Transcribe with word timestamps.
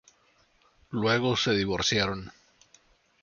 Luego 0.89 1.37
se 1.37 1.51
divorciaron. 1.53 2.31